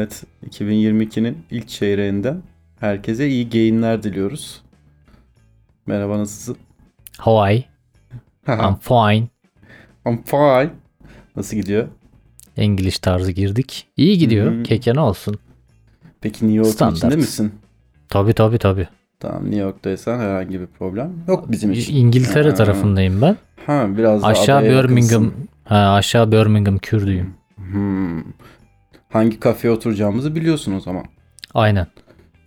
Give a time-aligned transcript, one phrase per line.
[0.00, 2.42] Evet 2022'nin ilk çeyreğinden
[2.80, 4.62] herkese iyi geyinler diliyoruz.
[5.86, 6.56] Merhaba nasılsın?
[7.18, 7.64] How I?
[8.48, 9.28] I'm fine.
[10.06, 10.70] I'm fine.
[11.36, 11.88] Nasıl gidiyor?
[12.56, 13.88] English tarzı girdik.
[13.96, 14.52] İyi gidiyor.
[14.52, 14.62] Hı hı.
[14.62, 15.38] Keke ne olsun.
[16.20, 16.96] Peki New York'un Standart.
[16.98, 17.52] içinde misin?
[18.08, 18.88] Tabii tabii tabii.
[19.20, 21.96] Tamam New York'taysan herhangi bir problem yok bizim için.
[21.96, 22.54] İngiltere Ha.
[22.54, 23.36] tarafındayım ben.
[23.66, 25.22] Ha biraz Aşağı Birmingham.
[25.24, 25.48] yakınsın.
[25.64, 27.34] Ha, aşağı Birmingham Kürdüyüm.
[27.56, 28.20] Hmm.
[29.10, 31.04] Hangi kafeye oturacağımızı biliyorsun o zaman.
[31.54, 31.86] Aynen.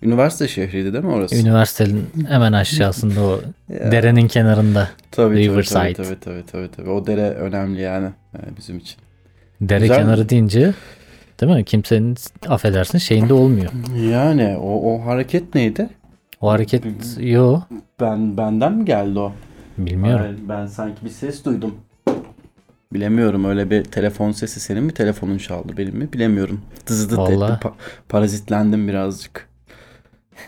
[0.02, 1.36] Üniversite şehriydi değil mi orası?
[1.36, 4.90] Üniversitenin hemen aşağısında o derenin kenarında.
[5.12, 5.94] tabii, Riverside.
[5.94, 6.90] tabii, tabii, tabii, tabii, tabii.
[6.90, 8.98] O dere önemli yani e, bizim için.
[9.62, 9.98] Dere Güzel.
[9.98, 10.74] kenarı deyince
[11.42, 11.64] değil mi?
[11.66, 12.16] Kimsenin
[12.48, 13.72] affedersin şeyinde olmuyor.
[14.12, 15.90] Yani o, o hareket neydi?
[16.42, 16.84] O hareket
[17.20, 17.60] yo
[18.00, 19.32] Ben benden mi geldi o?
[19.78, 20.22] bilmiyorum.
[20.26, 21.76] Hayır, ben sanki bir ses duydum.
[22.94, 26.62] Bilemiyorum öyle bir telefon sesi senin mi telefonun çaldı benim mi bilemiyorum.
[26.88, 27.74] Dızıdıt etti pa-
[28.10, 29.50] parazitlendim birazcık.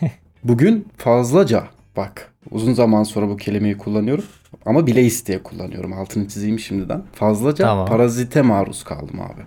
[0.44, 1.64] Bugün fazlaca
[1.98, 4.26] bak uzun zaman sonra bu kelimeyi kullanıyorum
[4.66, 7.04] ama bile isteye kullanıyorum altını çizeyim şimdiden.
[7.14, 7.88] Fazlaca Tamam.
[7.88, 9.42] parazite maruz kaldım abi.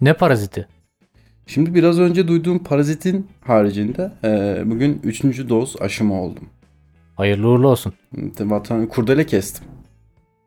[0.00, 0.68] Ne paraziti?
[1.46, 5.22] Şimdi biraz önce duyduğum parazitin haricinde e, bugün 3.
[5.48, 6.44] doz aşımı oldum.
[7.14, 7.92] Hayırlı uğurlu olsun.
[8.40, 9.64] Vatan kurdele kestim.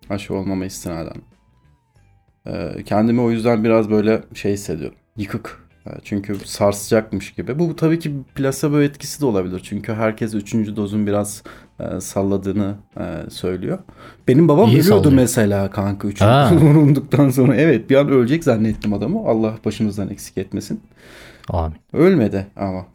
[0.09, 1.21] Aşı olmama istinaden.
[2.49, 4.97] Ee, kendimi o yüzden biraz böyle şey hissediyorum.
[5.17, 5.69] Yıkık.
[5.87, 7.59] Ee, Çünkü sarsacakmış gibi.
[7.59, 9.61] Bu tabii ki plasebo etkisi de olabilir.
[9.63, 10.53] Çünkü herkes 3.
[10.75, 11.43] dozun biraz
[11.79, 13.79] e, salladığını e, söylüyor.
[14.27, 15.13] Benim babam İyi ölüyordu sallıyor.
[15.21, 16.21] mesela kanka 3.
[16.21, 16.49] Ha.
[16.53, 17.55] doz vurulduktan sonra.
[17.55, 19.19] Evet bir an ölecek zannettim adamı.
[19.27, 20.81] Allah başımızdan eksik etmesin.
[21.49, 21.77] Amin.
[21.93, 22.85] Ölmedi ama.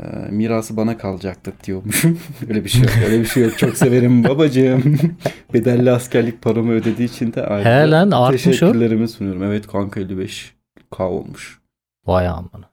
[0.00, 2.18] Ee, mirası bana kalacaktır diyormuşum.
[2.48, 2.90] öyle bir şey yok.
[3.06, 3.58] Öyle bir şey yok.
[3.58, 4.98] Çok severim babacığım.
[5.54, 8.50] Bedelli askerlik paramı ödediği için de ayrıca He lan, artmış o.
[8.50, 9.42] teşekkürlerimi sunuyorum.
[9.42, 10.54] Evet kanka 55
[10.90, 11.60] K olmuş.
[12.06, 12.64] Vay aman.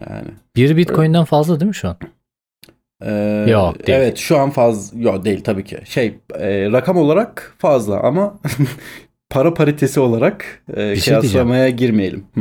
[0.00, 0.28] Yani.
[0.56, 1.96] Bir bitcoin'den fazla değil mi şu an?
[3.02, 3.98] Ee, Yok, değil.
[3.98, 4.98] Evet şu an fazla.
[5.00, 5.78] Yok değil tabii ki.
[5.84, 8.38] Şey e, rakam olarak fazla ama
[9.30, 11.20] para paritesi olarak e, şey diyeceğim.
[11.20, 12.24] kıyaslamaya girmeyelim.
[12.34, 12.40] Hı.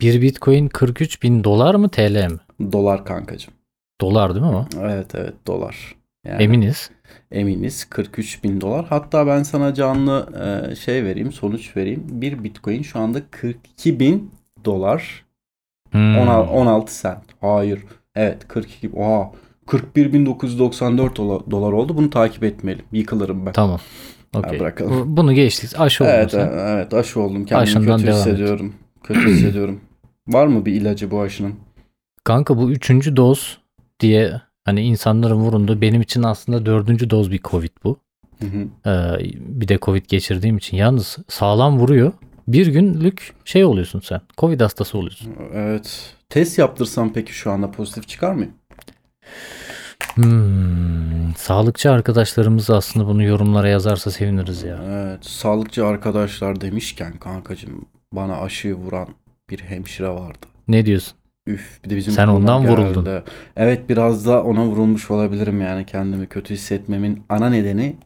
[0.00, 2.72] Bir bitcoin 43 bin dolar mı TL mi?
[2.72, 3.54] Dolar kankacığım.
[4.00, 4.66] Dolar değil mi o?
[4.80, 5.94] Evet evet dolar.
[6.24, 6.42] Yani.
[6.42, 6.90] Eminiz.
[7.32, 8.86] Eminiz 43 bin dolar.
[8.88, 10.28] Hatta ben sana canlı
[10.70, 12.04] e, şey vereyim, sonuç vereyim.
[12.08, 14.30] Bir bitcoin şu anda 42 bin
[14.64, 15.24] dolar.
[15.90, 16.18] Hmm.
[16.18, 17.18] 16, 16 sent.
[17.40, 17.84] Hayır.
[18.14, 18.90] Evet 42.
[18.96, 19.30] Oha.
[19.66, 21.96] 41.994 dolar, dolar oldu.
[21.96, 22.84] Bunu takip etmeyelim.
[22.92, 23.52] Yıkılırım ben.
[23.52, 23.80] Tamam.
[24.36, 24.60] Okey.
[24.60, 24.92] bırakalım.
[24.92, 25.80] Bu- Bunu geçtik.
[25.80, 26.52] Aşı oldun evet, sen.
[26.58, 27.44] evet, aşı oldum.
[27.44, 28.26] Kendimi Aşından kötü devam et.
[28.26, 28.74] hissediyorum.
[29.04, 29.80] Kötü hissediyorum.
[30.28, 31.54] Var mı bir ilacı bu aşının?
[32.24, 33.58] Kanka bu üçüncü doz
[34.00, 37.98] diye hani insanların vurunduğu benim için aslında dördüncü doz bir covid bu.
[38.38, 38.90] Hı hı.
[38.90, 40.76] Ee, bir de covid geçirdiğim için.
[40.76, 42.12] Yalnız sağlam vuruyor.
[42.48, 44.20] Bir günlük şey oluyorsun sen.
[44.38, 45.34] Covid hastası oluyorsun.
[45.54, 46.14] Evet.
[46.28, 48.46] Test yaptırsam peki şu anda pozitif çıkar mı?
[50.14, 54.80] Hmm, sağlıkçı arkadaşlarımız aslında bunu yorumlara yazarsa seviniriz ya.
[54.88, 59.08] Evet, sağlıkçı arkadaşlar demişken kankacığım bana aşıyı vuran
[59.50, 60.46] bir hemşire vardı.
[60.68, 61.17] Ne diyorsun?
[61.48, 62.72] Üf bir de bizim Sen ondan geldi.
[62.72, 63.22] vuruldun.
[63.56, 67.96] Evet biraz da ona vurulmuş olabilirim yani kendimi kötü hissetmemin ana nedeni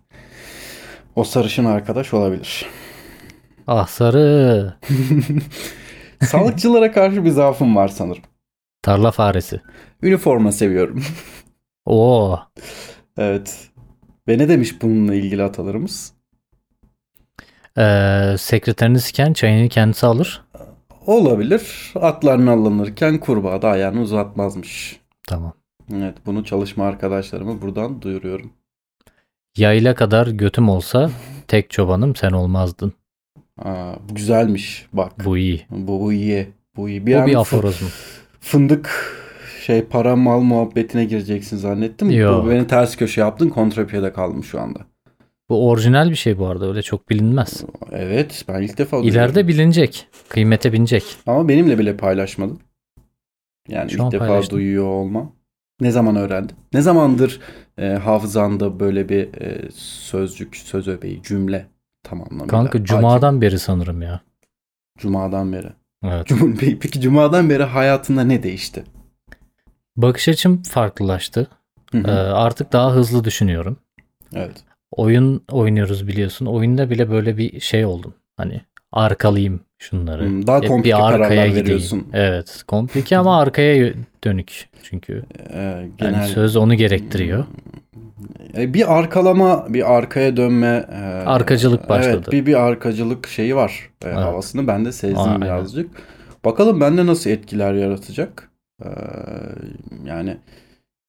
[1.17, 2.67] o sarışın arkadaş olabilir.
[3.67, 4.75] Ah sarı.
[6.21, 8.23] Sağlıkçılara karşı bir zaafım var sanırım.
[8.83, 9.61] Tarla faresi.
[10.03, 11.05] Üniforma seviyorum.
[11.87, 12.39] Oo.
[13.19, 13.69] evet.
[14.29, 16.13] Ve ne demiş bununla ilgili atalarımız?
[17.79, 20.43] Ee, sekreterini siken çayını kendisi alır.
[21.07, 21.93] Olabilir.
[21.95, 25.01] Atlarını alınırken kurbağa da ayağını uzatmazmış.
[25.27, 25.53] Tamam.
[25.95, 28.53] Evet bunu çalışma arkadaşlarıma buradan duyuruyorum.
[29.57, 31.11] Yayla kadar götüm olsa
[31.49, 32.93] tek çobanım sen olmazdın.
[33.59, 35.13] Aa, bu güzelmiş bak.
[35.21, 35.67] Bu, Bu iyi.
[35.71, 36.49] bu, iyi.
[36.77, 37.07] Bu iyi.
[37.07, 37.87] Bu an bir fı- aforizm.
[38.41, 38.91] Fındık
[39.67, 42.11] şey para mal muhabbetine gireceksin zannettim.
[42.11, 42.45] Yok.
[42.45, 43.49] Bu beni ters köşe yaptın.
[43.49, 44.81] Kontrapiyede kaldım şu anda.
[45.53, 46.69] Bu orijinal bir şey bu arada.
[46.69, 47.65] Öyle çok bilinmez.
[47.91, 49.21] Evet ben ilk defa duyuyorum.
[49.21, 50.09] İleride bilinecek.
[50.29, 51.05] Kıymete binecek.
[51.27, 52.61] Ama benimle bile paylaşmadın.
[53.69, 54.59] Yani Şu ilk defa paylaştım.
[54.59, 55.33] duyuyor olmam.
[55.81, 56.57] Ne zaman öğrendin?
[56.73, 57.41] Ne zamandır
[57.79, 61.67] e, hafızanda böyle bir e, sözcük, söz öbeği, cümle
[62.03, 62.47] tam anlamıyla?
[62.47, 62.85] Kanka hakim?
[62.85, 64.21] cumadan beri sanırım ya.
[64.99, 65.69] Cuma'dan beri.
[66.05, 66.27] Evet.
[66.27, 68.85] Cum Peki Cuma'dan beri hayatında ne değişti?
[69.97, 71.47] Bakış açım farklılaştı.
[71.93, 72.11] Hı hı.
[72.11, 73.77] Ee, artık daha hızlı düşünüyorum.
[74.35, 74.65] evet.
[74.93, 76.47] Oyun oynuyoruz biliyorsun.
[76.47, 78.15] Oyunda bile böyle bir şey oldum.
[78.37, 78.61] Hani
[78.93, 80.27] arkalayayım şunları.
[80.27, 82.07] Hmm, daha Hep komplike kararlar veriyorsun.
[82.13, 82.63] Evet.
[82.69, 83.95] Komplike ama arkaya
[84.25, 84.69] dönük.
[84.83, 85.23] Çünkü
[85.53, 87.45] Ee, yani genel söz onu gerektiriyor.
[88.57, 90.87] E, bir arkalama, bir arkaya dönme.
[90.93, 90.97] e,
[91.27, 92.17] Arkacılık başladı.
[92.17, 94.17] Evet, bir bir arkacılık şeyi var e, Evet.
[94.17, 95.41] havasını ben de sezdim Aynen.
[95.41, 95.91] birazcık.
[96.45, 98.51] Bakalım bende nasıl etkiler yaratacak.
[98.85, 98.89] Ee,
[100.05, 100.37] yani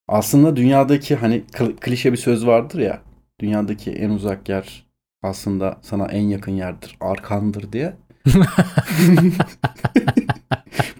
[0.07, 2.99] aslında dünyadaki hani kl- klişe bir söz vardır ya.
[3.41, 4.85] Dünyadaki en uzak yer
[5.23, 6.97] aslında sana en yakın yerdir.
[7.01, 7.93] Arkandır diye.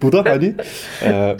[0.01, 0.55] Bu da hani
[1.03, 1.37] e,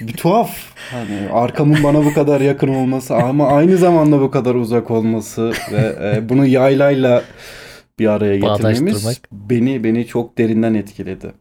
[0.00, 0.56] bir tuhaf.
[0.90, 5.96] Hani arkamın bana bu kadar yakın olması ama aynı zamanda bu kadar uzak olması ve
[6.16, 7.22] e, bunu yaylayla
[7.98, 11.32] bir araya getirmemiz beni beni çok derinden etkiledi.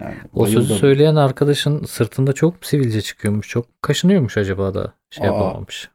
[0.00, 0.76] Yani O sözü bayıldım.
[0.76, 3.48] söyleyen arkadaşın sırtında çok sivilce çıkıyormuş.
[3.48, 5.32] Çok kaşınıyormuş acaba da şey Aa.
[5.32, 5.90] yapamamış.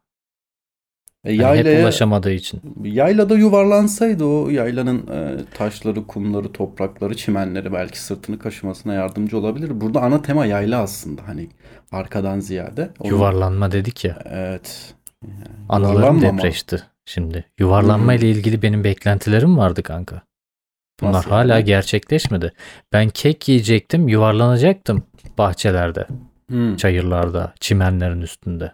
[1.25, 2.62] E, Yani hep yaylaya, ulaşamadığı için.
[2.83, 9.81] yaylada yuvarlansaydı o yaylanın e, taşları, kumları, toprakları, çimenleri belki sırtını kaşımasına yardımcı olabilir.
[9.81, 11.50] Burada ana tema yayla aslında hani
[11.92, 12.89] arkadan ziyade.
[13.00, 14.19] Onun- Yuvarlanma dedik ya.
[14.25, 14.94] Evet.
[15.69, 16.38] Anılarım Yuvarlanma ama.
[16.38, 17.45] depreşti şimdi.
[17.60, 20.22] Yuvarlanma ile ilgili benim beklentilerim vardı kanka.
[21.01, 21.66] Bunlar Nasıl hala yani?
[21.66, 22.51] gerçekleşmedi.
[22.94, 25.04] Ben kek yiyecektim, yuvarlanacaktım
[25.38, 26.07] bahçelerde,
[26.50, 26.75] Hmm.
[26.75, 28.72] çayırlarda, çimenlerin üstünde.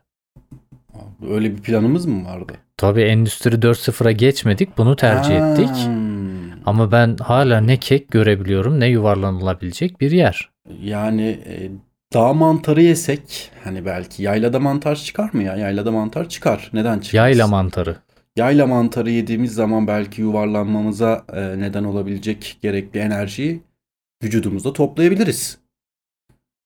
[1.30, 2.54] Öyle bir planımız mı vardı?
[2.78, 5.52] Tabii Endüstri 4.0'a geçmedik, bunu tercih Ha.
[5.52, 5.70] ettik.
[6.66, 10.50] Ama ben hala ne kek görebiliyorum ne yuvarlanılabilecek bir yer.
[10.82, 11.72] Yani e,
[12.14, 15.56] dağ mantarı yesek hani belki yaylada mantar çıkar mı ya?
[15.56, 16.70] Yaylada mantar çıkar.
[16.74, 17.14] Neden çıkmaz?
[17.14, 17.96] Yayla mantarı.
[18.36, 23.62] Yayla mantarı yediğimiz zaman belki yuvarlanmamıza e, neden olabilecek gerekli enerjiyi
[24.24, 25.58] vücudumuzda toplayabiliriz.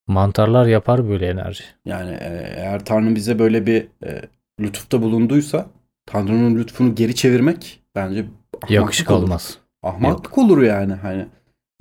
[0.07, 1.63] Mantarlar yapar böyle enerji.
[1.85, 4.21] Yani e, eğer Tanrı bize böyle bir e,
[4.59, 5.67] lütufta bulunduysa
[6.05, 8.19] Tanrı'nın lütfunu geri çevirmek bence
[8.55, 9.23] ahmaklık Yakışık olur.
[9.23, 9.57] olmaz.
[9.83, 11.25] Ahmaklık olur yani hani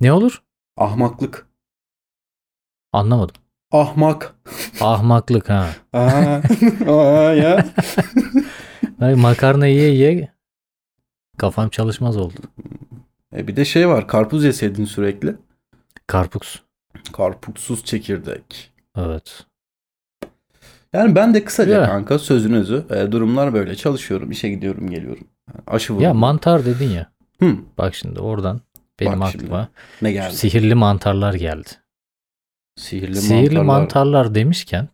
[0.01, 0.41] Ne olur?
[0.77, 1.47] ahmaklık.
[2.93, 3.35] Anlamadım.
[3.71, 4.35] Ahmak.
[4.81, 5.69] Ahmaklık ha.
[5.93, 6.41] Aa,
[6.87, 7.65] aa ya.
[9.15, 10.31] Makarna yiye yiye
[11.37, 12.35] kafam çalışmaz oldu.
[13.35, 15.35] E bir de şey var karpuz yeseydin sürekli.
[16.07, 16.63] Karpuz.
[17.13, 18.71] Karpuzsuz çekirdek.
[18.97, 19.45] Evet.
[20.93, 21.85] Yani ben de kısaca Ya.
[21.85, 25.27] kanka sözün özü e, durumlar böyle çalışıyorum işe gidiyorum geliyorum.
[25.67, 26.17] Aşı Ya vuruyorum.
[26.17, 27.11] mantar dedin ya.
[27.39, 28.61] Hı, Bak şimdi oradan
[28.99, 29.67] benim Bak aklıma
[30.01, 30.35] ne şu geldi?
[30.35, 31.69] sihirli mantarlar geldi.
[32.79, 33.63] Sihirli, Sihirli mantarlar.
[33.79, 34.87] mantarlar demişken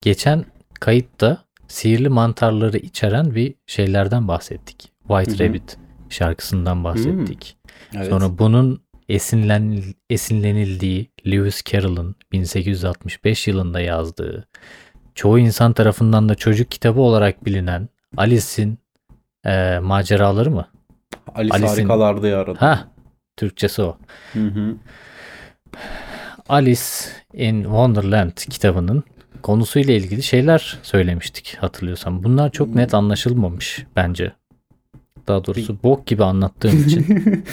[0.00, 0.44] geçen
[0.80, 4.92] kayıtta sihirli mantarları içeren bir şeylerden bahsettik.
[5.08, 5.48] White Hı hı.
[5.48, 5.78] Rabbit
[6.08, 7.56] şarkısından bahsettik.
[7.96, 8.08] Evet.
[8.08, 14.48] Sonra bunun esinlen, esinlenildiği Lewis Carroll'ın 1865 yılında yazdığı
[15.14, 18.78] çoğu insan tarafından da çocuk kitabı olarak bilinen Alice'in
[19.46, 20.68] eee, maceraları mı?
[21.34, 22.58] Alice Alice'in- harikalarda yaradı.
[22.58, 22.88] Ha,
[23.36, 23.98] Türkçesi o.
[24.32, 24.74] Hı hı.
[26.48, 26.82] Alice
[27.32, 29.04] in Wonderland kitabının
[29.42, 32.24] konusuyla ilgili şeyler söylemiştik hatırlıyorsam.
[32.24, 34.32] Bunlar çok net anlaşılmamış bence.
[35.28, 37.06] Daha doğrusu bok gibi anlattığım için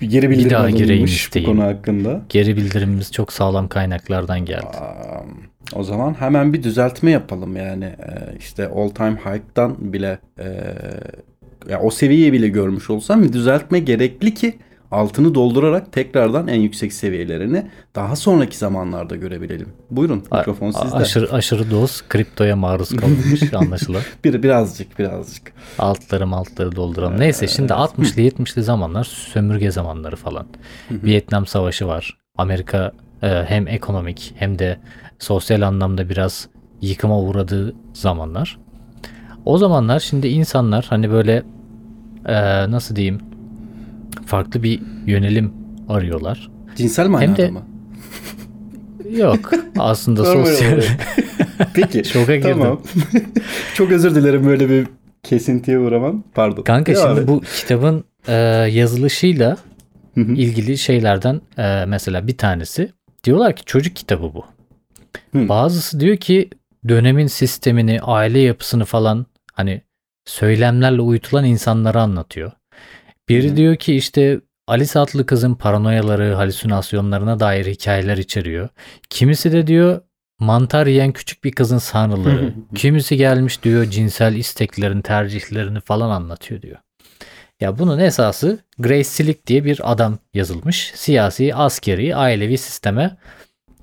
[0.00, 1.56] bir geri bildirim daha gireyim alınmış bu isteyeyim.
[1.56, 2.22] konu hakkında.
[2.28, 4.66] geri bildirimimiz çok sağlam kaynaklardan geldi.
[4.66, 5.22] Aa,
[5.74, 10.44] o zaman hemen bir düzeltme yapalım yani e, işte all time high'tan bile e,
[11.68, 14.58] ya o seviyeyi bile görmüş olsam bir düzeltme gerekli ki
[14.94, 19.68] altını doldurarak tekrardan en yüksek seviyelerini daha sonraki zamanlarda görebilelim.
[19.90, 20.96] Buyurun mikrofon a- sizde.
[20.96, 24.02] aşırı, aşırı doz kriptoya maruz kalınmış anlaşılan.
[24.24, 25.52] Bir, birazcık birazcık.
[25.78, 27.20] Altları altları dolduralım.
[27.20, 30.46] Neyse şimdi 60'lı 70'li zamanlar sömürge zamanları falan.
[30.90, 32.16] Vietnam Savaşı var.
[32.38, 34.78] Amerika e, hem ekonomik hem de
[35.18, 36.48] sosyal anlamda biraz
[36.80, 38.58] yıkıma uğradığı zamanlar.
[39.44, 41.42] O zamanlar şimdi insanlar hani böyle
[42.26, 42.34] e,
[42.70, 43.20] nasıl diyeyim
[44.26, 45.52] farklı bir yönelim
[45.88, 46.50] arıyorlar.
[46.76, 47.62] Cinsel manada de- mı?
[49.16, 50.82] Yok aslında sosyal.
[51.74, 52.04] Peki.
[52.04, 52.50] şoka girdim.
[52.52, 52.80] tamam.
[53.74, 54.86] Çok özür dilerim böyle bir
[55.22, 56.24] kesintiye uğramam.
[56.34, 56.62] Pardon.
[56.62, 57.28] Kanka Devam şimdi et.
[57.28, 58.32] bu kitabın e,
[58.72, 59.56] yazılışıyla
[60.16, 62.92] ilgili şeylerden e, mesela bir tanesi
[63.24, 64.44] diyorlar ki çocuk kitabı bu.
[65.32, 65.48] Hı.
[65.48, 66.50] Bazısı diyor ki
[66.88, 69.82] dönemin sistemini, aile yapısını falan hani
[70.24, 72.52] söylemlerle uyutulan insanları anlatıyor.
[73.28, 73.56] Biri Hı.
[73.56, 78.68] diyor ki işte Alice adlı kızın paranoyaları, halüsinasyonlarına dair hikayeler içeriyor.
[79.10, 80.00] Kimisi de diyor
[80.38, 82.54] mantar yiyen küçük bir kızın sanrıları.
[82.74, 86.76] Kimisi gelmiş diyor cinsel isteklerini, tercihlerini falan anlatıyor diyor.
[87.60, 90.92] Ya bunun esası Grace Slick diye bir adam yazılmış.
[90.94, 93.16] Siyasi, askeri, ailevi sisteme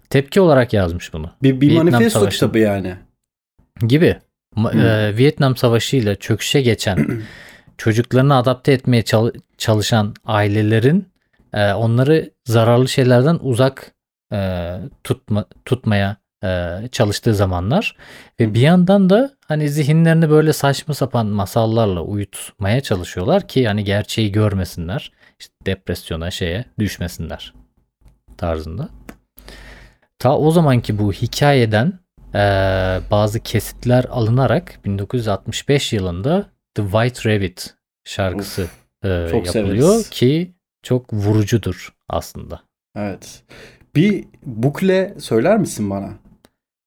[0.09, 1.31] tepki olarak yazmış bunu.
[1.43, 2.35] bir, bir Vietnam manifesto Savaşı.
[2.35, 2.95] kitabı yani.
[3.87, 4.17] Gibi.
[4.57, 4.79] Hı.
[4.79, 7.21] e, Vietnam Savaşı ile çöküşe geçen
[7.81, 11.09] çocuklarını adapte etmeye çal- çalışan ailelerin
[11.53, 13.91] e, onları zararlı şeylerden uzak
[14.33, 17.95] e, tutma tutmaya e, çalıştığı zamanlar
[18.39, 24.31] ve bir yandan da hani zihinlerini böyle saçma sapan masallarla uyutmaya çalışıyorlar ki hani gerçeği
[24.31, 25.11] görmesinler.
[25.39, 27.53] işte depresyona şeye düşmesinler
[28.37, 28.89] tarzında.
[30.19, 31.99] Ta o zamanki bu hikayeden
[33.11, 36.45] bazı kesitler alınarak 1965 yılında
[36.75, 37.73] The White Rabbit
[38.03, 38.67] şarkısı
[39.03, 40.09] e, çok yapılıyor severiz.
[40.09, 40.51] ki
[40.83, 42.61] çok vurucudur aslında.
[42.95, 43.43] Evet.
[43.95, 46.09] Bir bukle söyler misin bana?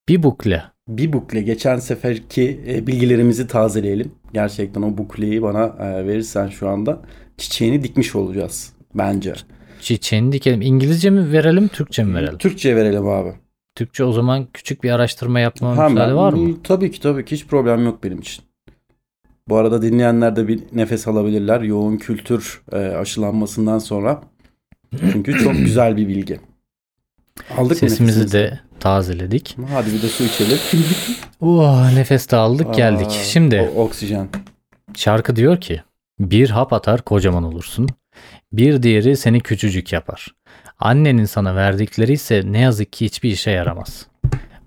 [0.08, 0.62] Bir bukle.
[0.88, 1.42] Bir bukle.
[1.42, 4.12] Geçen seferki e, bilgilerimizi tazeleyelim.
[4.34, 7.00] Gerçekten o bukleyi bana e, verirsen şu anda
[7.38, 9.34] çiçeğini dikmiş olacağız bence.
[9.80, 10.62] Çiçeğini dikelim.
[10.62, 12.38] İngilizce mi verelim, Türkçe mi verelim?
[12.38, 13.32] Türkçe verelim abi.
[13.74, 15.92] Türkçe o zaman küçük bir araştırma yapma Hemen.
[15.92, 16.62] müsaade var mı?
[16.62, 18.44] Tabii ki tabii ki hiç problem yok benim için.
[19.48, 24.22] Bu arada dinleyenler de bir nefes alabilirler yoğun kültür e, aşılanmasından sonra.
[25.12, 26.40] Çünkü çok güzel bir bilgi.
[27.58, 28.32] Aldık mı Sesimizi nefesimizi?
[28.32, 29.56] de tazeledik.
[29.72, 30.58] Hadi bir de su içelim.
[31.40, 33.06] Oh, nefes de aldık geldik.
[33.06, 34.28] Aa, Şimdi o- oksijen.
[34.96, 35.82] şarkı diyor ki
[36.20, 37.88] bir hap atar kocaman olursun.
[38.52, 40.26] Bir diğeri seni küçücük yapar.
[40.78, 44.06] Annenin sana verdikleri ise ne yazık ki hiçbir işe yaramaz.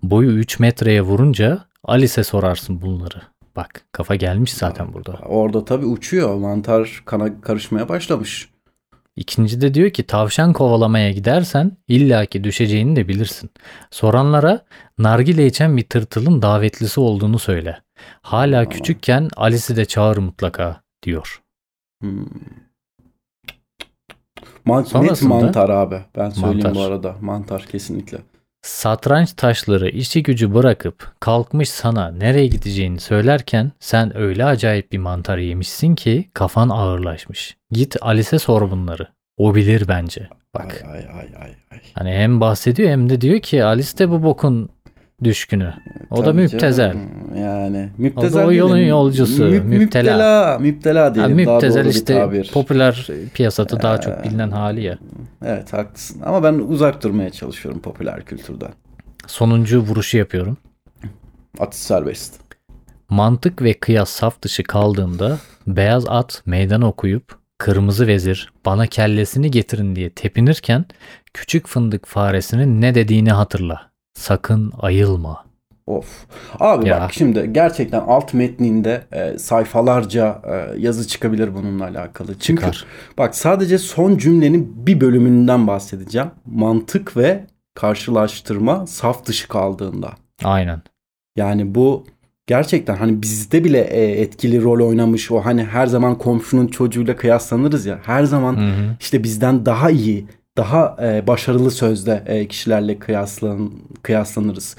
[0.04, 3.22] Boyu 3 metreye vurunca Alice'e sorarsın bunları.
[3.58, 5.12] Bak kafa gelmiş zaten burada.
[5.12, 6.36] Orada tabii uçuyor.
[6.36, 8.50] Mantar kana karışmaya başlamış.
[9.16, 13.50] İkinci de diyor ki tavşan kovalamaya gidersen illaki düşeceğini de bilirsin.
[13.92, 14.66] Soranlara
[14.98, 17.82] nargile içen bir tırtılın davetlisi olduğunu söyle.
[18.22, 18.70] Hala Aa.
[18.70, 21.42] küçükken Alice'i de çağır mutlaka diyor.
[22.02, 22.26] Hmm.
[24.66, 26.02] Man- net mantar abi.
[26.16, 26.76] Ben söyleyeyim Mantar.
[26.76, 27.16] bu arada.
[27.22, 28.18] Mantar kesinlikle.
[28.62, 35.38] Satranç taşları işi gücü bırakıp kalkmış sana nereye gideceğini söylerken sen öyle acayip bir mantar
[35.38, 37.58] yemişsin ki kafan ağırlaşmış.
[37.72, 39.08] Git Alice'e sor bunları.
[39.38, 40.30] O bilir bence.
[40.54, 40.84] Bak.
[40.92, 41.52] Ay ay ay ay.
[41.72, 41.80] ay.
[41.94, 44.70] Hani hem bahsediyor hem de diyor ki Alice de bu bokun
[45.24, 45.74] düşkünü.
[46.12, 46.94] O da Tabii müptezel.
[46.94, 47.10] canım.
[47.38, 48.90] Yani müptezel o yolun diyelim.
[48.90, 50.58] yolcusu, Mü- müptela.
[50.60, 51.00] Müptela.
[51.00, 51.46] Yani diyelim.
[51.46, 52.52] Daha müptezel bir işte tabir.
[52.54, 54.98] popüler piyasada daha çok Ee, bilinen hali ya.
[55.46, 56.22] Evet haklısın.
[56.26, 58.72] Ama ben uzak durmaya çalışıyorum popüler kültürden.
[59.28, 60.58] Sonuncu vuruşu yapıyorum.
[61.60, 62.34] Atış serbest.
[63.10, 69.96] Mantık ve kıyas saf dışı kaldığında beyaz at meydan okuyup kırmızı vezir bana kellesini getirin
[69.96, 70.86] diye tepinirken
[71.34, 73.82] küçük fındık faresinin ne dediğini hatırla.
[74.18, 75.46] Sakın ayılma.
[75.88, 76.26] Of.
[76.60, 77.00] Abi Ya.
[77.02, 82.40] bak şimdi gerçekten alt metninde e, sayfalarca e, yazı çıkabilir bununla alakalı.
[82.40, 82.86] Çünkü Çıkar.
[83.18, 86.28] bak sadece son cümlenin bir bölümünden bahsedeceğim.
[86.46, 87.44] Mantık ve
[87.76, 90.12] karşılaştırma saf dışı kaldığında.
[90.44, 90.82] Aynen.
[91.36, 92.06] Yani bu
[92.48, 97.86] gerçekten hani bizde bile e, etkili rol oynamış o hani her zaman komşunun çocuğuyla kıyaslanırız
[97.86, 98.00] ya.
[98.06, 98.96] Her zaman Hı hı.
[99.00, 100.26] işte bizden daha iyi,
[100.58, 103.72] daha e, başarılı sözde e, kişilerle kıyaslan
[104.04, 104.76] kıyaslanırız.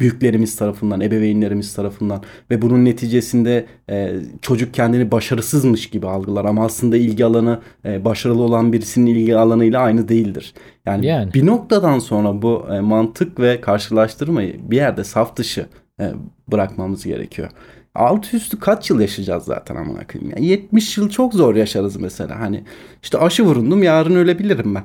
[0.00, 6.96] Büyüklerimiz tarafından, ebeveynlerimiz tarafından ve bunun neticesinde e, çocuk kendini başarısızmış gibi algılar ama aslında
[6.96, 10.54] ilgi alanı e, başarılı olan birisinin ilgi alanıyla aynı değildir.
[10.86, 11.34] Yani, Yani.
[11.34, 15.66] bir noktadan sonra bu e, mantık ve karşılaştırmayı bir yerde saf dışı
[16.00, 16.12] e,
[16.48, 17.50] bırakmamız gerekiyor.
[17.94, 20.44] Altı üstü kaç yıl yaşayacağız zaten amına koyayım ya.
[20.48, 22.40] 70 yıl çok zor yaşarız mesela.
[22.40, 22.64] Hani
[23.02, 24.84] işte aşı vurundum yarın ölebilirim ben.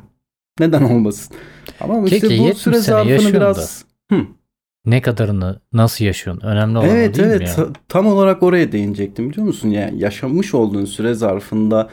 [0.59, 1.35] Neden olmasın?
[1.79, 4.21] Ama işte Keke, bu 70 süre zarfını biraz Hı.
[4.85, 6.47] Ne kadarını nasıl yaşıyorsun?
[6.47, 7.55] Önemli olan Evet değil mi evet ya?
[7.55, 9.69] ta- tam olarak oraya değinecektim biliyor musun?
[9.69, 11.89] Yani yaşamış olduğun süre zarfında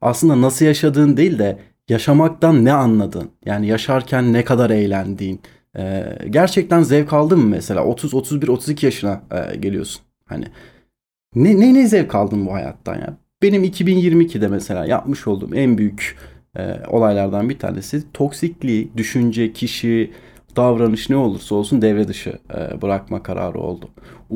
[0.00, 1.58] aslında nasıl yaşadığın değil de
[1.88, 3.30] yaşamaktan ne anladın?
[3.44, 5.40] Yani yaşarken ne kadar eğlendiğin.
[5.78, 7.84] Ee, gerçekten zevk aldın mı mesela?
[7.84, 10.02] 30 31 32 yaşına e, geliyorsun.
[10.24, 10.44] Hani
[11.34, 13.16] ne ne ne zevk aldın bu hayattan ya?
[13.42, 16.16] Benim 2022'de mesela yapmış olduğum en büyük
[16.58, 20.10] e, olaylardan bir tanesi toksikliği, düşünce, kişi,
[20.56, 23.88] davranış ne olursa olsun devre dışı e, bırakma kararı oldu.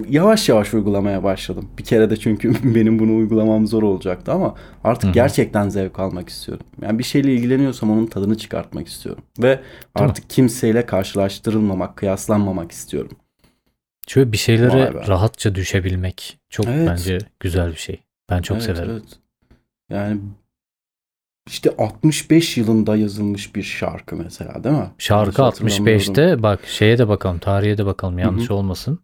[0.08, 1.68] Yavaş yavaş uygulamaya başladım.
[1.78, 5.12] Bir kere de çünkü benim bunu uygulamam zor olacaktı ama artık Hı hı.
[5.12, 6.66] gerçekten zevk almak istiyorum.
[6.82, 9.24] Yani bir şeyle ilgileniyorsam onun tadını çıkartmak istiyorum.
[9.42, 9.60] Ve
[9.94, 13.12] artık kimseyle karşılaştırılmamak, kıyaslanmamak istiyorum.
[14.06, 16.88] Şöyle bir şeylere rahatça düşebilmek çok Evet.
[16.88, 18.00] bence güzel bir şey.
[18.30, 18.90] Ben çok Evet, severim.
[18.90, 19.18] evet.
[19.90, 20.20] Yani
[21.50, 24.90] işte 65 yılında yazılmış bir şarkı mesela değil mi?
[24.98, 26.02] Şarkı Yanlış hatırlamıyorum.
[26.02, 28.98] 65'te bak şeye de bakalım tarihe de bakalım yanlış olmasın.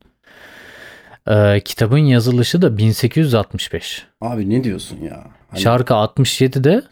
[1.28, 4.06] Ee, kitabın yazılışı da 1865.
[4.20, 5.24] Abi ne diyorsun ya?
[5.48, 6.82] Hani- Şarkı 67'de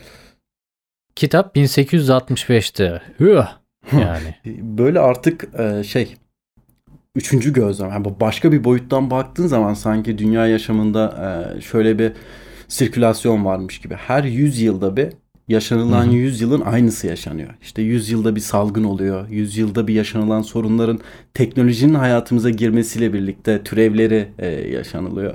[1.17, 3.03] kitap 1865'te.
[3.21, 3.45] Hüh.
[3.93, 6.17] Yani böyle artık e, şey
[7.15, 7.91] üçüncü gözlem.
[7.91, 11.05] Yani başka bir boyuttan baktığın zaman sanki dünya yaşamında
[11.57, 12.13] e, şöyle bir
[12.69, 13.95] sirkülasyon varmış gibi.
[13.95, 15.09] Her 100 yılda bir
[15.49, 16.15] yaşanılan Hı hı.
[16.15, 17.51] 100 yılın aynısı yaşanıyor.
[17.63, 19.29] İşte 100 yılda bir salgın oluyor.
[19.29, 20.99] 100 yılda bir yaşanılan sorunların
[21.35, 25.35] teknolojinin hayatımıza girmesiyle birlikte türevleri e, yaşanılıyor.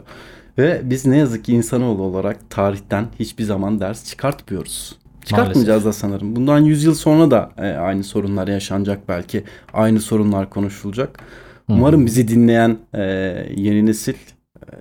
[0.57, 4.95] Ve biz ne yazık ki insanoğlu olarak tarihten hiçbir zaman ders çıkartmıyoruz.
[5.25, 6.35] Çıkartmayacağız da sanırım.
[6.35, 9.43] Bundan 100 yıl sonra da e, aynı sorunlar yaşanacak belki.
[9.73, 11.19] Aynı sorunlar konuşulacak.
[11.67, 13.03] Umarım bizi dinleyen e,
[13.55, 14.13] yeni nesil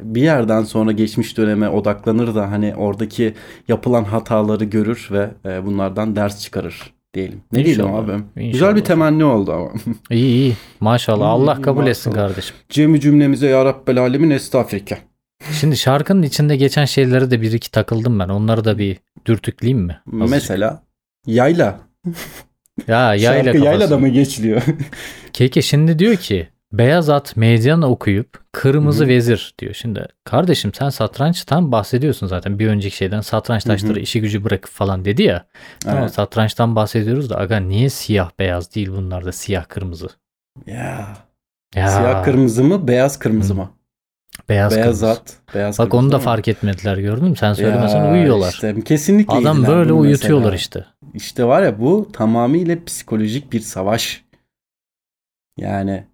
[0.02, 3.34] bir yerden sonra geçmiş döneme odaklanır da hani oradaki
[3.68, 7.40] yapılan hataları görür ve e, bunlardan ders çıkarır diyelim.
[7.52, 8.12] Ne diyelim abi?
[8.12, 8.52] inşallah.
[8.52, 9.70] Güzel bir temenni oldu ama.
[10.10, 10.56] İyi iyi.
[10.80, 11.28] Maşallah.
[11.28, 12.28] Allah iyi, kabul etsin maşallah.
[12.28, 12.56] kardeşim.
[12.68, 14.98] Cemi cümlemize ya Rabbel Alemin estağfirke.
[15.60, 18.28] Şimdi şarkının içinde geçen şeylere de bir iki takıldım ben.
[18.28, 20.00] Onları da bir dürtükleyeyim mi?
[20.12, 20.30] Azıcık.
[20.30, 20.82] Mesela
[21.26, 21.80] yayla.
[22.88, 24.62] Ya yayla Şarkı yayla da mı geçiliyor?
[25.32, 29.08] Keke şimdi diyor ki beyaz at meydan okuyup kırmızı Hı hı.
[29.08, 29.74] vezir diyor.
[29.74, 35.04] Şimdi kardeşim sen satrançtan bahsediyorsun zaten bir önceki şeyden satranç taşları işi gücü bırakıp falan
[35.04, 35.46] dedi ya.
[35.80, 36.14] Tamam Evet.
[36.14, 40.08] satrançtan bahsediyoruz da aga niye siyah beyaz değil bunlar da siyah kırmızı?
[40.66, 41.16] Ya.
[41.74, 43.70] Ya, Siyah kırmızı mı beyaz kırmızı mı?
[44.48, 45.10] beyaz, beyaz kırmızı.
[45.10, 45.36] at.
[45.54, 46.24] Beyaz Bak kırmızı onu da ama.
[46.24, 47.36] fark etmediler gördün mü?
[47.36, 48.50] Sen söylemesen Ya uyuyorlar.
[48.52, 50.56] işte, kesinlikle Adam böyle uyutuyorlar mesela.
[50.56, 50.86] işte.
[51.14, 54.24] İşte var ya bu tamamıyla psikolojik bir savaş.
[55.56, 56.04] Yani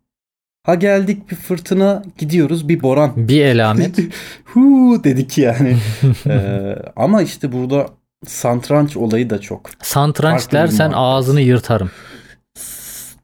[0.65, 3.13] ha geldik bir fırtına gidiyoruz bir boran.
[3.17, 3.99] Bir elamet.
[4.45, 5.77] Hu dedik yani.
[6.27, 7.87] Ee, ama işte burada
[8.27, 9.71] santranç olayı da çok.
[9.83, 11.91] Satranç Farklı dersen ağzını yırtarım.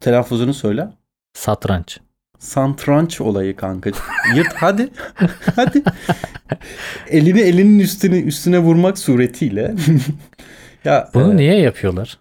[0.00, 0.88] Telaffuzunu söyle.
[1.34, 1.98] Satranç.
[2.38, 3.90] Santranç olayı kanka.
[4.36, 4.88] Yırt hadi.
[5.56, 5.82] hadi.
[7.10, 9.74] Elini elinin üstüne üstüne vurmak suretiyle.
[10.84, 12.18] ya Bunu e, niye yapıyorlar?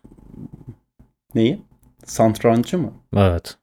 [1.35, 1.61] neyi?
[2.05, 2.93] Santrancı mı?
[3.17, 3.57] Evet.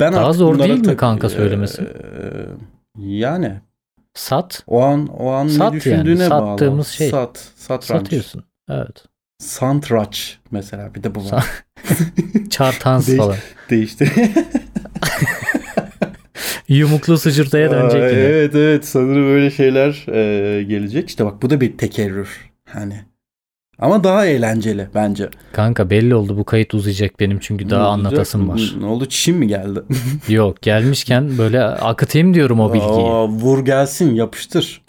[0.00, 1.82] Ben Daha zor değil mi kanka söylemesi?
[1.82, 2.46] Eee,
[3.18, 3.60] yani
[4.14, 4.62] Sat.
[4.66, 6.50] o an o an Sat ne yani, düşündüğüne bağlı.
[6.58, 7.10] sattığımız şey.
[7.10, 8.00] Sat, satranç.
[8.02, 8.44] Satıyorsun.
[8.70, 9.04] Evet.
[9.38, 11.44] Santraç mesela bir de bu var.
[12.50, 13.36] Çartans Değiş- falan.
[13.70, 14.10] Değişti.
[16.68, 18.20] Yumuklu sıcırtaya dönecek Aa, yine.
[18.20, 21.08] Evet evet sanırım öyle şeyler eee, gelecek.
[21.08, 22.50] İşte bak bu da bir tekerrür.
[22.68, 23.00] Hani.
[23.78, 25.28] Ama daha eğlenceli bence.
[25.52, 28.74] Kanka belli oldu bu kayıt uzayacak benim çünkü daha Ne anlatasım olacak?
[28.76, 28.80] var.
[28.82, 29.82] Ne oldu çişim mi geldi?
[30.28, 33.06] Yok gelmişken böyle akıtayım diyorum o bilgiyi.
[33.06, 34.82] Aa, vur gelsin yapıştır.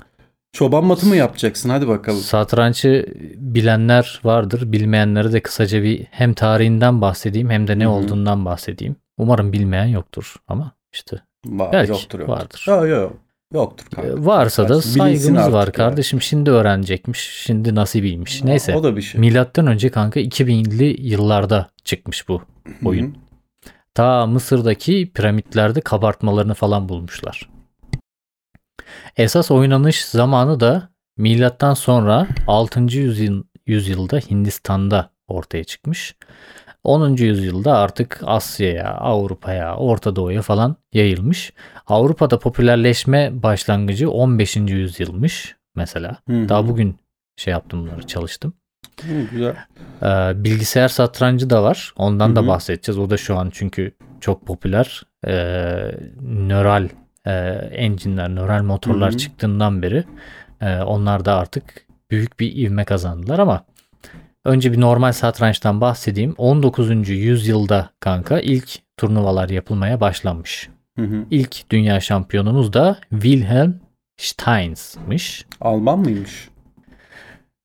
[0.54, 1.70] Çoban matı mı yapacaksın?
[1.70, 2.20] Hadi bakalım.
[2.20, 4.72] Satrançı bilenler vardır.
[4.72, 7.92] Bilmeyenlere de kısaca bir hem tarihinden bahsedeyim hem de ne Hı hı.
[7.92, 8.96] olduğundan bahsedeyim.
[9.18, 12.34] Umarım bilmeyen yoktur ama işte Var, Belki yoktur yoktur.
[12.34, 12.66] vardır.
[12.70, 13.14] Yok yok.
[13.56, 14.10] Yoktur kanka.
[14.10, 16.22] e, varsa da Bilinsin saygımız artık var kardeşim.
[16.22, 17.20] Şimdi öğrenecekmiş.
[17.20, 18.44] Şimdi nasibiymiş.
[18.44, 18.76] Neyse.
[18.76, 19.22] O da bir şey.
[19.22, 22.42] Milattan önce kanka 2000'li yıllarda çıkmış bu
[22.86, 23.06] oyun.
[23.06, 23.14] Hı hı.
[23.94, 27.50] Ta Mısır'daki piramitlerde kabartmalarını falan bulmuşlar.
[29.18, 32.80] Esas oynanış zamanı da milattan sonra 6.
[32.80, 36.16] yüzyıl, yüzyılda Hindistan'da ortaya çıkmış.
[36.86, 37.16] 10.
[37.16, 41.54] yüzyılda artık Asya'ya, Avrupa'ya, Orta Doğu'ya falan yayılmış.
[41.88, 44.56] Avrupa'da popülerleşme başlangıcı 15.
[44.56, 46.18] yüzyılmış mesela.
[46.30, 46.50] Hı hı.
[46.50, 46.96] Daha bugün
[47.38, 48.54] şey yaptım bunları çalıştım.
[49.02, 49.56] Hı, güzel.
[50.04, 51.94] Ee, bilgisayar satrancı da var.
[51.98, 53.00] Ondan Hı da bahsedeceğiz.
[53.00, 55.04] O da şu an çünkü çok popüler.
[55.28, 56.88] Ee, nöral
[57.26, 57.32] e,
[57.72, 59.18] engine'ler, nöral motorlar Hı hı.
[59.18, 60.04] çıktığından beri
[60.62, 63.66] e, onlar da artık büyük bir ivme kazandılar ama
[64.46, 66.36] önce bir normal satrançtan bahsedeyim.
[66.38, 67.10] 19.
[67.10, 70.70] yüzyılda kanka ilk turnuvalar yapılmaya başlanmış.
[71.00, 71.26] Hı hı.
[71.32, 73.80] İlk dünya şampiyonumuz da Wilhelm
[74.18, 75.46] Steins'mış.
[75.62, 76.50] Alman mıymış?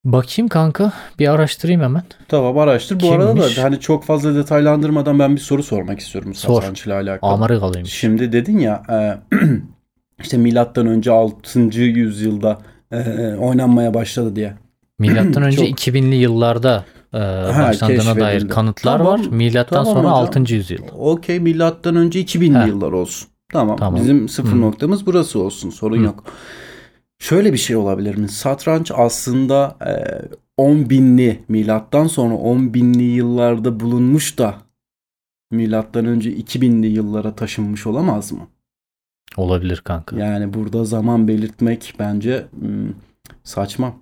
[0.04, 2.02] Bakayım kanka bir araştırayım hemen.
[2.28, 3.00] Tamam araştır.
[3.00, 3.56] Bu arada Kimmiş?
[3.56, 6.54] da hani çok fazla detaylandırmadan ben bir soru sormak istiyorum Sor.
[6.62, 7.30] satrançla alakalı.
[7.30, 7.92] Amerikalıymış.
[7.92, 9.18] Şimdi dedin ya e,
[10.22, 11.60] işte milattan önce 6.
[11.80, 12.58] yüzyılda
[12.92, 12.98] e,
[13.34, 14.54] oynanmaya başladı diye.
[15.00, 16.84] Milattan önce Çok- 2000'li yıllarda
[17.14, 18.48] e, başlandığına dair keşfedildi.
[18.54, 19.26] kanıtlar Tamam, var.
[19.30, 20.42] Milattan tamam sonra hocam.
[20.42, 20.54] 6.
[20.54, 20.78] yüzyıl.
[20.98, 22.66] Okey milattan önce 2000'li Heh.
[22.66, 23.28] yıllar olsun.
[23.52, 24.00] Tamam, Tamam.
[24.00, 24.60] bizim sıfır Hı.
[24.60, 26.02] noktamız burası olsun sorun Hı.
[26.02, 26.24] yok.
[27.18, 28.28] Şöyle bir şey olabilir mi?
[28.28, 29.92] Satranç aslında e,
[30.56, 34.54] 10 binli milattan sonra 10 binli yıllarda bulunmuş da
[35.50, 38.46] milattan önce 2000'li yıllara taşınmış olamaz mı?
[39.36, 40.16] Olabilir kanka.
[40.16, 42.88] Yani burada zaman belirtmek bence hmm,
[43.44, 43.92] saçma.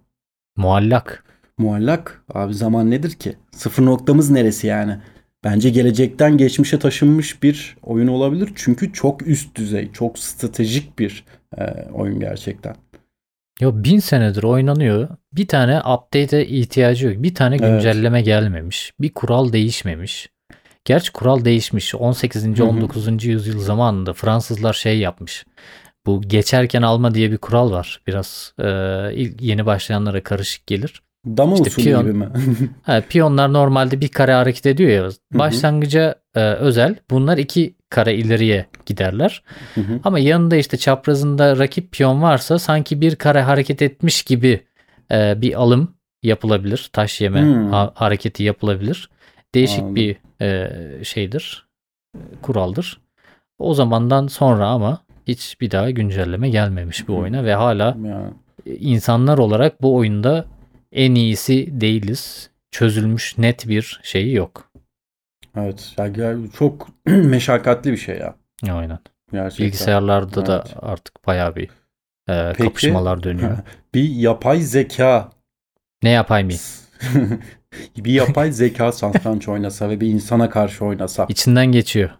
[0.58, 1.24] Muallak.
[1.58, 2.22] Muallak.
[2.34, 3.36] Abi zaman nedir ki?
[3.52, 4.96] Sıfır noktamız neresi yani?
[5.44, 8.52] Bence gelecekten geçmişe taşınmış bir oyun olabilir.
[8.54, 11.24] Çünkü çok üst düzey, çok stratejik bir
[11.58, 12.76] e, oyun gerçekten.
[13.60, 15.08] Ya bin senedir oynanıyor.
[15.32, 17.22] Bir tane update'e ihtiyacı yok.
[17.22, 17.70] Bir tane Evet.
[17.70, 18.92] güncelleme gelmemiş.
[19.00, 20.28] Bir kural değişmemiş.
[20.84, 21.94] Gerçi kural değişmiş.
[21.94, 22.44] 18.
[22.44, 22.64] Hı hı.
[22.64, 23.24] 19.
[23.24, 25.44] yüzyıl zamanında Fransızlar şey yapmış.
[26.08, 28.00] Bu geçerken alma diye bir kural var.
[28.06, 28.64] Biraz e,
[29.14, 31.02] ilk yeni başlayanlara karışık gelir.
[31.26, 32.28] Dama İşte usulü piyon- gibi mi?
[32.82, 35.10] Ha, piyonlar normalde bir kare hareket ediyor ya.
[35.38, 36.94] Başlangıca e, özel.
[37.10, 39.42] Bunlar iki kare ileriye giderler.
[39.74, 40.00] Hı hı.
[40.04, 44.60] Ama yanında işte çaprazında rakip piyon varsa sanki bir kare hareket etmiş gibi
[45.12, 46.90] e, bir alım yapılabilir.
[46.92, 47.70] Taş yeme Hmm.
[47.72, 49.10] ha- hareketi yapılabilir.
[49.54, 49.96] Değişik Anladım.
[49.96, 50.70] bir e,
[51.04, 51.66] şeydir.
[52.42, 53.00] Kuraldır.
[53.58, 58.32] O zamandan sonra ama hiç bir daha güncelleme gelmemiş bu oyuna ve hala Yani
[58.66, 60.44] insanlar olarak bu oyunda
[60.92, 62.50] en iyisi değiliz.
[62.70, 64.70] Çözülmüş net bir şeyi yok.
[65.56, 65.94] evet.
[65.98, 68.34] Ya, çok meşakkatli bir şey ya.
[68.70, 68.98] Aynen.
[69.32, 69.66] Gerçekten.
[69.66, 70.76] Bilgisayarlarda da Evet.
[70.80, 71.68] artık bayağı bir
[72.28, 72.62] e, Peki.
[72.62, 73.58] kapışmalar dönüyor.
[73.94, 75.30] bir yapay zeka
[76.02, 76.50] ne yapay mı?
[77.96, 82.10] bir yapay zeka satranç oynasa ve bir insana karşı oynasa İçinden geçiyor.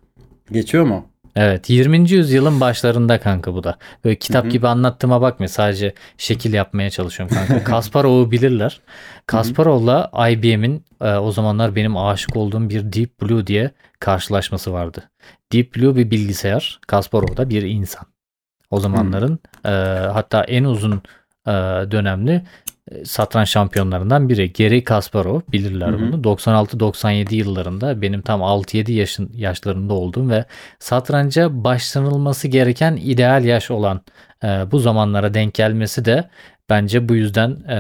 [0.53, 1.07] geçiyor mu?
[1.41, 2.11] Evet 20.
[2.11, 3.79] yüzyılın başlarında kanka bu da.
[4.05, 7.65] Böyle kitap gibi anlattığıma bakma sadece şekil yapmaya çalışıyorum kanka.
[7.71, 8.81] Kasparov'u bilirler.
[9.27, 13.71] Kasparov'la IBM'in e, o zamanlar benim aşık olduğum bir Deep Blue diye
[14.01, 15.11] karşılaşması vardı.
[15.53, 18.07] Deep Blue bir bilgisayar, Kasparov da bir insan.
[18.71, 19.71] O zamanların e,
[20.13, 21.03] hatta en uzun
[21.91, 22.43] dönemli
[22.91, 24.53] e, satranç şampiyonlarından biri.
[24.53, 26.23] Geri Kasparov bilirler bunu.
[26.23, 30.45] 96-97 yıllarında benim tam 6-7 yaşın yaşlarında olduğum ve
[30.79, 34.01] satranca başlanılması gereken ideal yaş olan
[34.45, 36.29] e, bu zamanlara denk gelmesi de
[36.71, 37.77] bence bu yüzden e,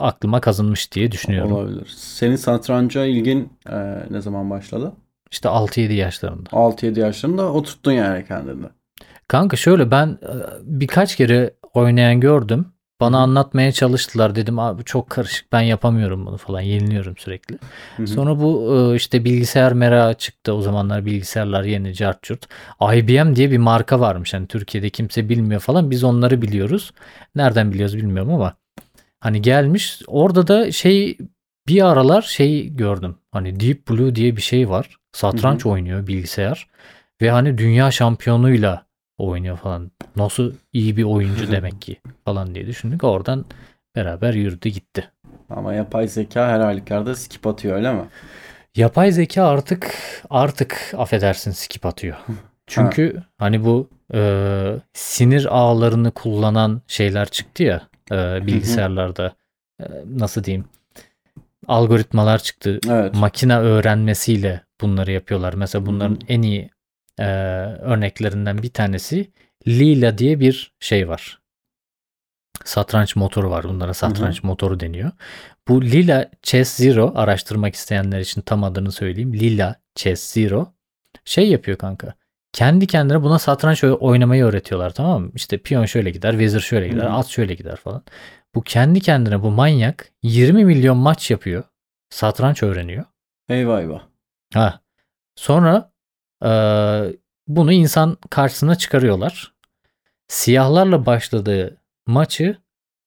[0.00, 1.52] aklıma kazınmış diye düşünüyorum.
[1.52, 1.94] Olabilir.
[1.96, 3.76] Senin satranca ilgin e,
[4.10, 4.92] ne zaman başladı?
[5.30, 6.50] İşte 6-7 yaşlarında.
[6.50, 8.66] 6-7 yaşlarında oturttun yani kendini.
[9.28, 12.66] Kanka şöyle ben e, birkaç kere oynayan gördüm.
[13.00, 14.34] Bana anlatmaya çalıştılar.
[14.34, 16.60] Dedim abi çok karışık ben yapamıyorum bunu falan.
[16.60, 17.58] Yeniliyorum sürekli.
[17.96, 18.06] Hı hı.
[18.06, 20.54] Sonra bu e, işte bilgisayar merakı çıktı.
[20.54, 22.46] O zamanlar bilgisayarlar yeni cart curt.
[22.80, 24.34] IBM diye bir marka varmış.
[24.34, 25.90] Hani Türkiye'de kimse bilmiyor falan.
[25.90, 26.92] Biz onları biliyoruz.
[27.34, 28.56] Nereden biliyoruz bilmiyorum ama
[29.20, 30.02] hani gelmiş.
[30.06, 31.18] Orada da şey
[31.68, 33.16] bir aralar şey gördüm.
[33.32, 34.96] Hani Deep Blue diye bir şey var.
[35.12, 36.68] Satranç oynuyor bilgisayar
[37.22, 38.85] ve hani dünya şampiyonuyla
[39.18, 43.44] oynuyor falan nasıl iyi bir oyuncu demek ki falan diye düşündük oradan
[43.96, 45.10] beraber yürüdü gitti.
[45.50, 48.04] Ama yapay zeka her halükarda skip atıyor öyle mi?
[48.76, 49.94] Yapay zeka artık
[50.30, 52.16] artık affedersin skip atıyor.
[52.66, 59.32] Çünkü hani bu e, sinir ağlarını kullanan şeyler çıktı ya e, bilgisayarlarda
[59.80, 59.84] E,
[60.18, 60.64] nasıl diyeyim
[61.68, 62.80] algoritmalar çıktı.
[62.90, 63.14] Evet.
[63.14, 65.54] Makine öğrenmesiyle bunları yapıyorlar.
[65.54, 66.70] Mesela bunların en iyi
[67.18, 67.24] e,
[67.80, 69.30] örneklerinden bir tanesi
[69.68, 71.40] Lila diye bir şey var.
[72.64, 73.64] Satranç motoru var.
[73.64, 75.10] Bunlara satranç motoru deniyor.
[75.68, 79.34] Bu Lila Chess Zero araştırmak isteyenler için tam adını söyleyeyim.
[79.34, 80.72] Lila Chess Zero
[81.24, 82.14] şey yapıyor kanka.
[82.52, 85.30] Kendi kendine buna satranç oy- oynamayı öğretiyorlar tamam mı?
[85.34, 87.12] İşte piyon şöyle gider, vezir şöyle gider, Hı hı.
[87.12, 88.02] at şöyle gider falan.
[88.54, 91.64] Bu kendi kendine bu manyak 20 milyon maç yapıyor.
[92.10, 93.04] Satranç öğreniyor.
[93.48, 94.02] Eyvah eyvah.
[94.54, 94.80] Ha.
[95.36, 95.92] Sonra
[97.48, 99.52] bunu insan karşısına çıkarıyorlar.
[100.28, 102.56] Siyahlarla başladığı maçı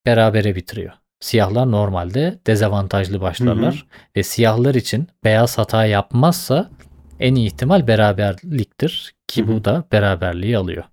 [0.05, 0.93] berabere bitiriyor.
[1.19, 6.69] Siyahlar normalde dezavantajlı başlarlar ve siyahlar için beyaz hata yapmazsa
[7.19, 9.51] en iyi ihtimal beraberliktir ki Hı hı.
[9.51, 10.83] bu da beraberliği alıyor.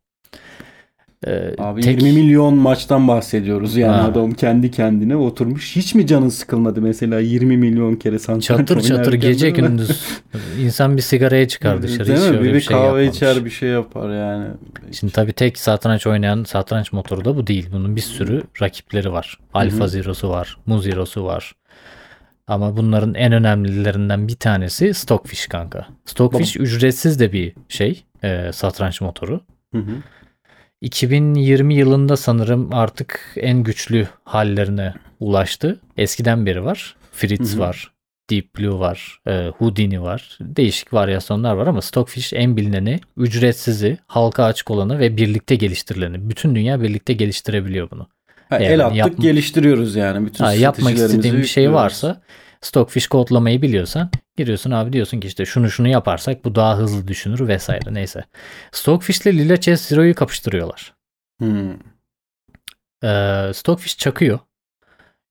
[1.26, 4.02] Eee, Abi tek- 20 milyon maçtan bahsediyoruz yani Ha.
[4.04, 5.76] adam kendi kendine oturmuş.
[5.76, 10.02] Hiç mi canın sıkılmadı mesela 20 milyon kere satranç çatır çatır gece gündüz
[10.60, 12.06] insan bir sigaraya çıkar dışarı.
[12.06, 12.40] Değil Hiç mi?
[12.42, 13.16] Bir, bir şey kahve yapmamış.
[13.16, 14.46] içer bir şey yapar yani.
[14.92, 17.68] Şimdi tabii tek satranç oynayan satranç motoru da bu değil.
[17.72, 19.38] Bunun bir sürü rakipleri var.
[19.54, 19.88] Alfa hı.
[19.88, 20.56] Zero'su var.
[20.66, 21.52] Mu Zero'su var.
[22.46, 25.86] Ama bunların en önemlilerinden bir tanesi Stockfish kanka.
[26.04, 28.04] Stockfish ücretsiz de bir şey.
[28.24, 29.40] e, satranç motoru.
[29.72, 29.90] Hı hı.
[30.90, 35.80] 2020 yılında sanırım artık en güçlü hallerine ulaştı.
[35.96, 36.96] Eskiden beri var.
[37.12, 37.60] Fritz Hı hı.
[37.60, 37.90] var.
[38.30, 39.20] Deep Blue var.
[39.26, 40.38] e, Houdini var.
[40.40, 46.30] Değişik varyasyonlar var ama Stockfish en bilineni, ücretsizi, halka açık olanı ve birlikte geliştirileni.
[46.30, 48.08] Bütün dünya birlikte geliştirebiliyor bunu.
[48.48, 50.26] Ha, Yani el attık yapma- geliştiriyoruz yani.
[50.26, 52.22] Bütün Ha, yapmak istediğin bir şey varsa
[52.60, 57.48] Stockfish kodlamayı biliyorsan giriyorsun abi diyorsun ki işte şunu şunu yaparsak bu daha hızlı düşünür
[57.48, 58.24] vesaire neyse.
[58.72, 60.94] Stockfish ile Lila Chess Zero'yu kapıştırıyorlar.
[61.38, 61.72] Hmm.
[63.04, 64.38] Ee, Stockfish çakıyor.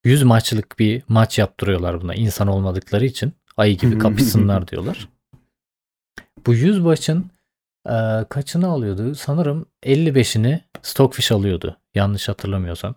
[0.03, 3.33] 100 maçlık bir maç yaptırıyorlar buna insan olmadıkları için.
[3.57, 5.09] Ayı gibi kapışsınlar diyorlar.
[6.45, 7.31] Bu 100 maçın
[7.89, 9.15] e, kaçını alıyordu?
[9.15, 11.77] Sanırım 55'ini Stockfish alıyordu.
[11.95, 12.95] Yanlış hatırlamıyorsam.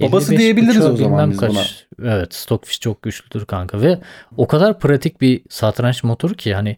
[0.00, 1.86] Babası 55 diyebiliriz o zaman biz kaç.
[2.02, 3.98] Evet Stockfish çok güçlüdür kanka ve
[4.36, 6.76] o kadar pratik bir satranç motoru ki hani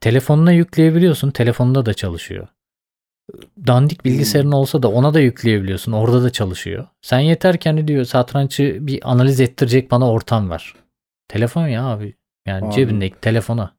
[0.00, 1.30] telefonuna yükleyebiliyorsun.
[1.30, 2.48] Telefonda da çalışıyor.
[3.66, 5.92] Dandik bilgisayarın olsa da ona da yükleyebiliyorsun.
[5.92, 6.86] Orada da çalışıyor.
[7.02, 10.74] Sen yeter ki hani diyor satrançı bir analiz ettirecek bana ortam var.
[11.28, 12.14] Telefon ya abi.
[12.46, 12.74] Yani Abi.
[12.74, 13.76] cebindeki telefona.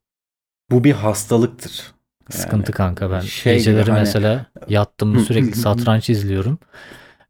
[0.71, 1.91] Bu bir hastalıktır.
[2.30, 3.19] Sıkıntı kanka ben.
[3.19, 6.60] şey Geceleri hani- mesela yattım sürekli satranç izliyorum.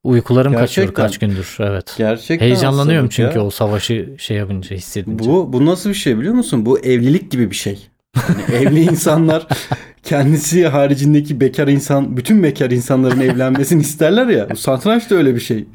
[0.07, 1.03] Uykularım kaçıyor Gerçekten.
[1.05, 1.57] kaç gündür.
[1.59, 1.95] Evet.
[1.97, 3.31] Gerçekten Heyecanlanıyorum hastalık ya.
[3.33, 5.29] çünkü o savaşı şey yapınca hissedince.
[5.29, 6.65] Bu bu nasıl bir şey biliyor musun?
[6.65, 7.87] Bu evlilik gibi bir şey.
[8.17, 9.47] Yani evli insanlar
[10.03, 14.47] kendisi haricindeki bekar insan, bütün bekar insanların evlenmesini isterler ya.
[14.55, 15.65] Satranç da öyle bir şey.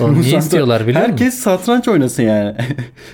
[0.00, 1.10] O Bu niye satranç- istiyorlar biliyor musun?
[1.12, 2.56] Herkes satranç oynasın yani.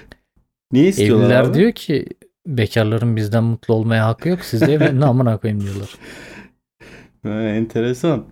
[0.72, 1.54] niye istiyorlar Evliler abi?
[1.54, 2.06] diyor ki
[2.46, 4.38] bekarların bizden mutlu olmaya hakkı yok.
[4.42, 5.88] Siz de evlenin amına koyayım diyorlar.
[7.22, 8.24] Ha, enteresan.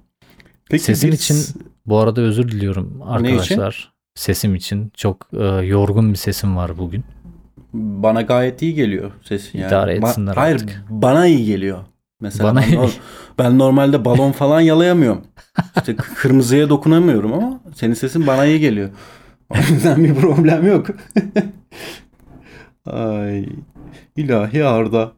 [0.70, 1.36] Peki Sesin biz- için
[1.88, 3.92] Bu arada özür diliyorum arkadaşlar.
[4.14, 7.04] Sesim için çok e, yorgun bir sesim var bugün.
[7.72, 9.68] bana gayet iyi geliyor sesin yani.
[9.68, 10.84] İdare Ba- etsinler Hayır, artık.
[10.90, 11.78] bana iyi geliyor.
[12.20, 12.98] Mesela Bana ben, nor-
[13.38, 15.20] ben normalde balon falan yalayamıyorum.
[15.76, 18.90] İşte kırmızıya dokunamıyorum ama senin sesin bana iyi geliyor.
[19.50, 20.86] O yüzden bir problem yok.
[22.86, 23.46] Ay
[24.16, 25.12] ilahi Arda.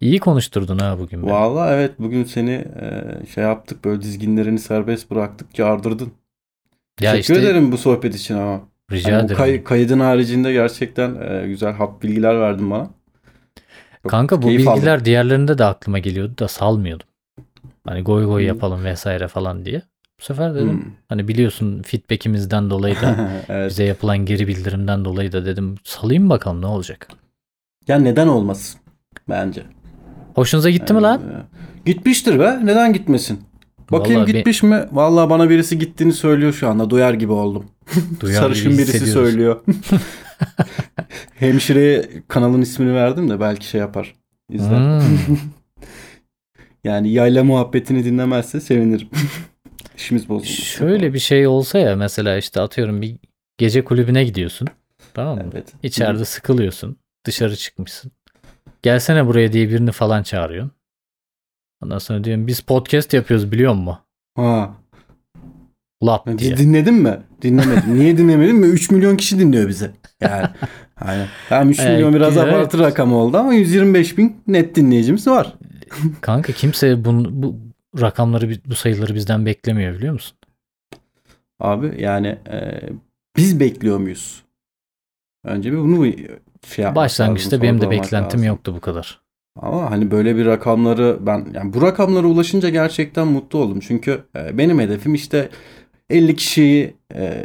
[0.00, 1.30] İyi konuşturdun ha bugün beni.
[1.30, 3.04] Vallahi evet bugün seni e,
[3.34, 6.12] şey yaptık böyle dizginlerini serbest bıraktık çağırdırdın.
[7.00, 8.60] Ya Teşekkür işte ederim bu sohbet için ama.
[8.92, 9.36] rica Yani ederim.
[9.38, 12.90] kay- kaydın haricinde gerçekten e, güzel hap bilgiler verdin bana.
[14.02, 14.74] Çok Kanka bu keyif aldım.
[14.74, 17.06] bilgiler diğerlerinde de aklıma geliyordu da salmıyordum.
[17.86, 18.48] Hani goy goy Hmm.
[18.48, 19.82] yapalım vesaire falan diye.
[20.20, 20.92] Bu sefer dedim Hmm.
[21.08, 23.16] hani biliyorsun feedback'imizden dolayı da
[23.48, 23.70] evet.
[23.70, 27.08] bize yapılan geri bildirimden dolayı da dedim salayım bakalım ne olacak.
[27.88, 28.80] Ya neden olmasın
[29.28, 29.62] bence.
[30.36, 31.20] Hoşunuza gitti mi lan?
[31.20, 32.58] Ee, Gitmiştir be.
[32.62, 33.40] Neden gitmesin?
[33.92, 34.84] Bakayım Vallahi gitmiş mi?
[34.92, 36.90] Vallahi bana birisi gittiğini söylüyor şu anda.
[36.90, 37.64] Duyar gibi oldum.
[38.20, 39.64] Duyar Sarışın gibi birisi söylüyor.
[41.34, 44.14] Hemşireye kanalın ismini verdim de belki şey yapar.
[44.50, 45.00] İzler.
[45.00, 45.36] Hmm.
[46.84, 49.08] Yani yayla muhabbetini dinlemezse sevinirim.
[49.96, 50.48] İşimiz bozuldu.
[50.48, 53.16] Şöyle bir şey olsa ya mesela işte atıyorum bir
[53.58, 54.68] gece kulübüne gidiyorsun.
[55.14, 55.44] Tamam mı?
[55.52, 55.72] Evet.
[55.82, 56.96] İçeride sıkılıyorsun.
[57.26, 58.12] Dışarı çıkmışsın.
[58.82, 60.72] Gelsene buraya diye birini falan çağırıyorsun.
[61.82, 63.98] Ondan sonra diyorum biz podcast yapıyoruz biliyor musun?
[64.36, 64.74] Ha.
[66.04, 66.56] Lap Di- diye.
[66.56, 67.18] Dinledin mi?
[67.42, 67.98] Dinlemedim.
[67.98, 68.66] Niye dinlemedin mi?
[68.66, 69.90] 3 milyon kişi dinliyor bize.
[70.20, 70.46] Yani.
[71.00, 71.28] Aynen.
[71.48, 72.54] Tamam 3 Evet, milyon biraz evet.
[72.54, 75.54] abartı rakam oldu ama 125 bin net dinleyicimiz var.
[76.20, 77.56] Kanka kimse bunu, bu
[78.00, 80.36] rakamları bu sayıları bizden beklemiyor biliyor musun?
[81.60, 82.80] Abi yani e,
[83.36, 84.42] biz bekliyor muyuz?
[85.44, 86.06] Önce bir bunu
[86.66, 88.44] şey Başlangıçta benim de beklentim lazım.
[88.44, 89.20] yoktu bu kadar.
[89.60, 93.80] Ama hani böyle bir rakamları ben yani bu rakamlara ulaşınca gerçekten mutlu oldum.
[93.80, 95.48] Çünkü e, benim hedefim işte
[96.10, 97.44] 50 kişiyi e,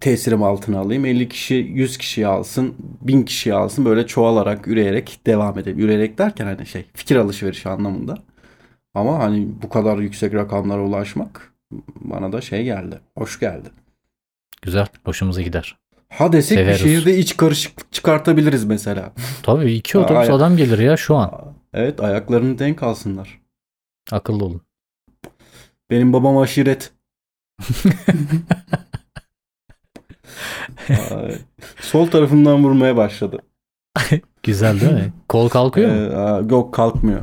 [0.00, 1.06] tesirim altına alayım.
[1.06, 5.78] 50 kişi 100 kişiyi alsın, 1000 kişiyi alsın böyle çoğalarak, üreyerek devam edelim.
[5.78, 8.18] Üreyerek derken hani şey fikir alışverişi anlamında.
[8.94, 11.52] Ama hani bu kadar yüksek rakamlara ulaşmak
[12.00, 13.00] bana da şey geldi.
[13.18, 13.68] Hoş geldi.
[14.62, 14.86] Güzel.
[15.04, 15.76] Hoşumuza gider.
[16.18, 16.80] Ha desek Severiz.
[16.80, 19.12] bir şehirde iç karışıklık çıkartabiliriz mesela.
[19.42, 21.54] Tabii iki otobüs adam gelir ya şu an.
[21.72, 23.40] Evet ayaklarını denk alsınlar.
[24.12, 24.62] Akıllı olun.
[25.90, 26.92] Benim babam aşiret.
[30.88, 31.38] Ay,
[31.80, 33.38] Sol tarafından vurmaya başladı.
[34.42, 35.12] Güzel değil mi?
[35.28, 35.96] Kol kalkıyor mu?
[35.96, 37.20] Ee, yok kalkmıyor.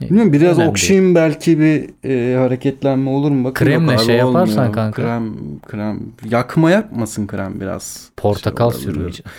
[0.00, 3.44] Bilmiyorum biraz Önemli okşayayım belki bir e, hareketlenme olur mu?
[3.44, 4.72] Bakın Kremle yok şey yaparsan olmuyor.
[4.74, 5.02] kanka.
[5.02, 6.00] Krem, krem.
[6.30, 8.10] Yakma yakmasın krem biraz.
[8.16, 9.30] Portakal Şey sürmeyeceğim.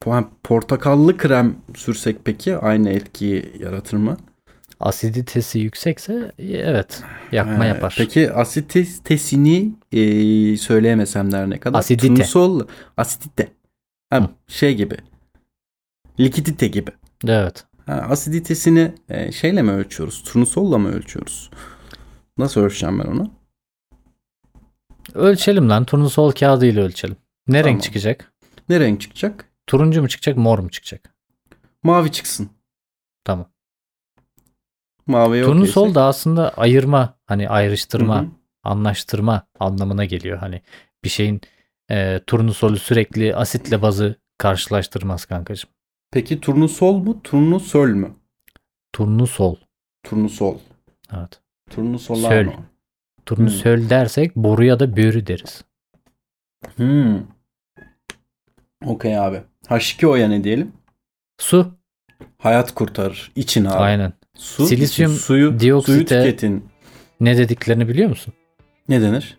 [0.00, 4.16] Po- Portakallı krem sürsek peki aynı etkiyi yaratır mı?
[4.80, 7.94] Asiditesi yüksekse evet yakma Ee, yapar.
[7.98, 10.00] Peki asitesini e,
[10.56, 11.78] söyleyemesem ne kadar?
[11.78, 12.08] Asidite.
[12.08, 12.60] Turnusol
[12.96, 13.48] asidite.
[14.10, 14.28] Ha, Hı.
[14.48, 14.96] şey gibi.
[16.20, 16.90] Likidite gibi.
[17.26, 17.64] Evet.
[17.88, 20.22] Ha, asiditesini e, şeyle mi ölçüyoruz?
[20.22, 21.50] Turnusolla mı ölçüyoruz?
[22.38, 23.30] Nasıl ölçeceğim ben onu?
[25.14, 25.84] Ölçelim lan.
[25.84, 27.16] Turnusol kağıdıyla ölçelim.
[27.46, 27.74] Ne Tamam.
[27.74, 28.32] renk çıkacak?
[28.68, 29.44] Ne renk çıkacak?
[29.66, 31.14] Turuncu mu çıkacak, mor mu çıkacak?
[31.82, 32.50] Mavi çıksın.
[33.24, 33.50] Tamam.
[35.06, 38.30] Mavi Turnusol da aslında ayırma, hani ayrıştırma, Hı hı.
[38.62, 40.38] anlaştırma anlamına geliyor.
[40.38, 40.62] Hani
[41.04, 41.40] bir şeyin
[41.90, 45.70] e, turnusolü sürekli asitle bazı karşılaştırmaz kankacığım.
[46.10, 47.22] Peki turnusol mu?
[47.22, 48.10] Turnusol mü?
[48.92, 49.56] Turnusol.
[50.02, 50.58] Turnusol.
[51.16, 51.40] Evet.
[51.70, 52.44] Turnusolar Söl.
[52.46, 52.52] mı?
[53.26, 55.64] Turnusol dersek boru ya da börü deriz.
[56.76, 57.18] Hmm.
[58.86, 59.42] Okey abi.
[59.68, 60.72] H2O'ya ne diyelim?
[61.38, 61.74] Su.
[62.38, 63.32] Hayat kurtarır.
[63.36, 63.74] İçin abi.
[63.74, 64.12] Aynen.
[64.34, 66.64] Su, Silisyum için suyu, dioksite- suyu tüketin.
[67.20, 68.34] Ne dediklerini biliyor musun?
[68.88, 69.38] Ne denir?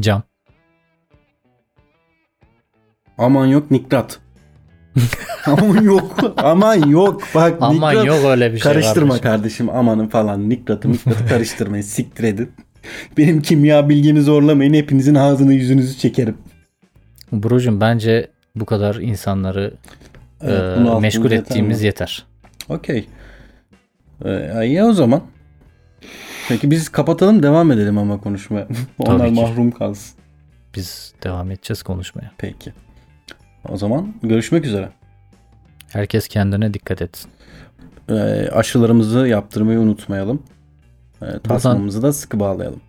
[0.00, 0.22] Cam.
[3.18, 4.20] Aman yok nikrat.
[5.46, 6.34] aman yok.
[6.36, 7.22] Aman yok.
[7.34, 8.06] Bak Aman nikrat.
[8.06, 9.30] yok öyle bir şey Karıştırma kardeşim.
[9.30, 10.50] kardeşim amanın falan.
[10.50, 11.82] Nikratı mikratı karıştırmayın.
[11.82, 12.52] Siktir edin.
[13.18, 14.74] Benim kimya bilgimi zorlamayın.
[14.74, 16.36] Hepinizin ağzını yüzünüzü çekerim.
[17.32, 19.74] Brocum bence bu kadar insanları
[20.42, 21.86] Evet, e, meşgul yeter ettiğimiz mi?
[21.86, 22.26] yeter.
[22.68, 23.08] Okey.
[24.24, 25.22] Ee, iyi o zaman.
[26.48, 28.68] Peki biz kapatalım devam edelim ama konuşmaya.
[28.98, 30.14] Onlar mahrum kalsın.
[30.76, 32.30] Biz devam edeceğiz konuşmaya.
[32.38, 32.72] Peki.
[33.68, 34.88] O zaman görüşmek üzere.
[35.92, 37.30] Herkes kendine dikkat etsin.
[38.08, 38.14] e,
[38.52, 40.42] aşılarımızı yaptırmayı unutmayalım.
[41.22, 42.80] E, tasmamızı da sıkı bağlayalım.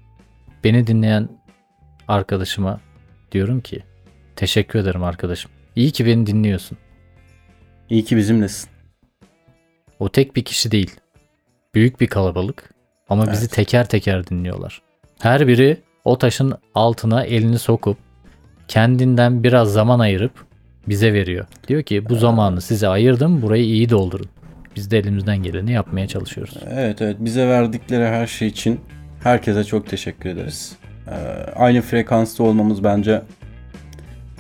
[0.64, 1.30] Beni dinleyen
[2.08, 2.80] arkadaşıma
[3.32, 3.84] diyorum ki
[4.36, 5.52] teşekkür ederim arkadaşım.
[5.76, 6.78] İyi ki beni dinliyorsun.
[7.90, 8.70] İyi ki bizimlesin.
[10.00, 10.96] O tek bir kişi değil.
[11.76, 12.70] Büyük bir kalabalık
[13.10, 13.52] ama bizi Evet.
[13.52, 14.82] teker teker dinliyorlar.
[15.20, 17.98] Her biri o taşın altına elini sokup
[18.68, 20.46] kendinden biraz zaman ayırıp
[20.88, 21.45] bize veriyor.
[21.67, 24.30] Diyor ki bu zamanı size ayırdım burayı iyi doldurun.
[24.76, 26.58] Biz de elimizden geleni yapmaya çalışıyoruz.
[26.71, 28.80] Evet evet bize verdikleri her şey için
[29.24, 30.76] herkese çok teşekkür ederiz.
[31.08, 31.12] Ee,
[31.56, 33.21] aynı frekansta olmamız bence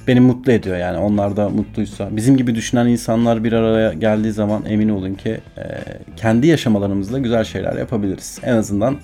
[0.07, 2.07] beni mutlu ediyor yani onlar da mutluysa.
[2.11, 5.63] Bizim gibi düşünen insanlar bir araya geldiği zaman emin olun ki e,
[6.17, 8.39] kendi yaşamalarımızda güzel şeyler yapabiliriz.
[8.43, 8.97] En azından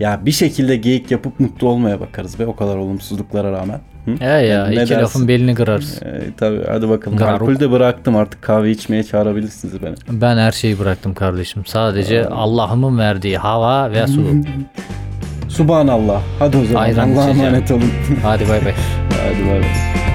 [0.00, 3.80] ya bir şekilde geyik yapıp mutlu olmaya bakarız be o kadar olumsuzluklara rağmen.
[4.04, 4.10] Hı?
[4.20, 4.94] E ya Ne iki dersin?
[4.94, 6.02] lafın belini kırarız.
[6.02, 7.18] Ee, tabii hadi bakalım.
[7.18, 7.32] Garuk.
[7.42, 9.94] Alkolü de bıraktım artık kahve içmeye çağırabilirsiniz beni.
[10.10, 11.66] Ben her şeyi bıraktım kardeşim.
[11.66, 14.22] Sadece Allah'ımın verdiği hava ve su.
[15.48, 16.22] Subhanallah.
[16.38, 16.90] Hadi o zaman.
[17.12, 17.90] Allah'a emanet olun.
[18.22, 18.72] Hadi bay bay.
[19.10, 20.13] Hadi bay bay.